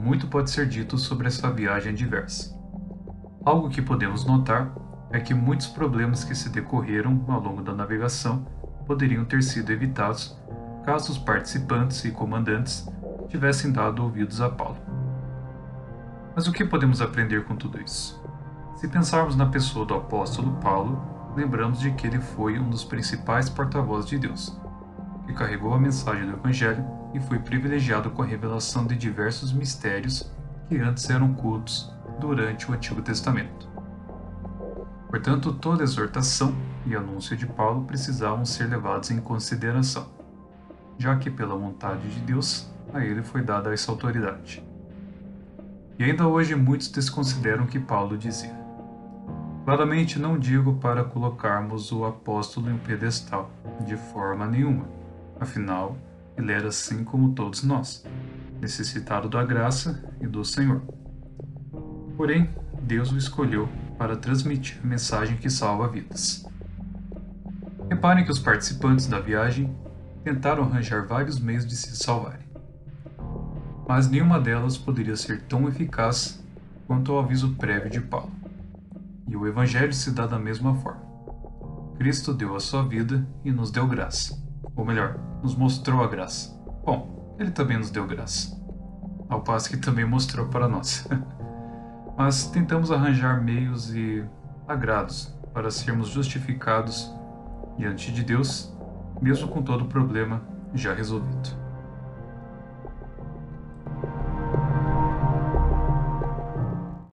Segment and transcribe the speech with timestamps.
[0.00, 2.58] muito pode ser dito sobre essa viagem adversa.
[3.44, 4.74] Algo que podemos notar
[5.10, 8.46] é que muitos problemas que se decorreram ao longo da navegação
[8.86, 10.38] poderiam ter sido evitados
[10.84, 12.88] caso os participantes e comandantes
[13.28, 14.78] tivessem dado ouvidos a Paulo.
[16.34, 18.24] Mas o que podemos aprender com tudo isso?
[18.76, 20.98] Se pensarmos na pessoa do apóstolo Paulo,
[21.36, 24.58] lembramos de que ele foi um dos principais porta-vozes de Deus,
[25.32, 26.84] carregou a mensagem do Evangelho
[27.14, 30.30] e foi privilegiado com a revelação de diversos mistérios
[30.68, 33.68] que antes eram cultos durante o Antigo Testamento.
[35.08, 36.54] Portanto, toda exortação
[36.86, 40.06] e anúncio de Paulo precisavam ser levados em consideração,
[40.96, 44.64] já que, pela vontade de Deus, a ele foi dada essa autoridade.
[45.98, 48.58] E ainda hoje muitos desconsideram o que Paulo dizia.
[49.64, 53.50] Claramente não digo para colocarmos o apóstolo em um pedestal,
[53.84, 54.99] de forma nenhuma.
[55.40, 55.96] Afinal,
[56.36, 58.04] ele era assim como todos nós,
[58.60, 60.82] necessitado da graça e do Senhor.
[62.14, 62.50] Porém,
[62.82, 66.46] Deus o escolheu para transmitir a mensagem que salva vidas.
[67.88, 69.74] Reparem que os participantes da viagem
[70.22, 72.46] tentaram arranjar vários meios de se salvarem,
[73.88, 76.44] mas nenhuma delas poderia ser tão eficaz
[76.86, 78.30] quanto o aviso prévio de Paulo.
[79.26, 81.00] E o Evangelho se dá da mesma forma.
[81.96, 84.49] Cristo deu a sua vida e nos deu graça
[84.80, 86.58] ou melhor, nos mostrou a graça.
[86.84, 88.58] Bom, ele também nos deu graça,
[89.28, 91.06] ao passo que também mostrou para nós.
[92.16, 94.24] Mas tentamos arranjar meios e
[94.66, 97.14] agrados para sermos justificados
[97.76, 98.74] diante de Deus,
[99.20, 100.42] mesmo com todo o problema
[100.72, 101.59] já resolvido.